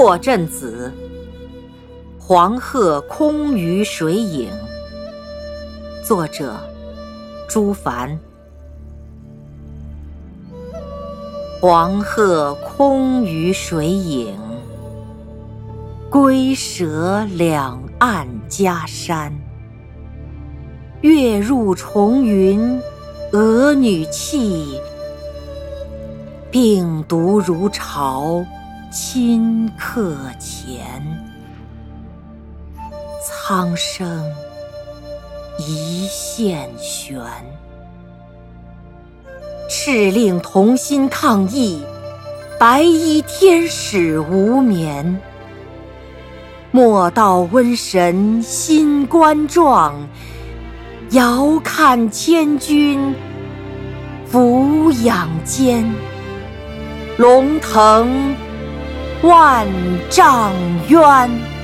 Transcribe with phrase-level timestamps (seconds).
[0.00, 0.90] 破阵子，
[2.18, 4.48] 黄鹤空余水影。
[6.02, 6.56] 作者：
[7.46, 8.18] 朱凡。
[11.60, 14.34] 黄鹤空余水影，
[16.08, 19.30] 归舍两岸家山。
[21.02, 22.80] 月入重云，
[23.32, 24.80] 娥女泣，
[26.50, 28.42] 病毒如潮。
[28.92, 31.00] 顷刻前，
[33.22, 34.28] 苍生
[35.60, 37.16] 一线悬。
[39.68, 41.80] 敕令同心抗疫，
[42.58, 45.20] 白衣天使无眠。
[46.72, 49.94] 莫道瘟神心冠状，
[51.10, 53.14] 遥看千军
[54.26, 55.88] 俯仰间。
[57.18, 58.34] 龙腾
[59.22, 59.66] 万
[60.08, 60.52] 丈
[60.88, 61.59] 渊。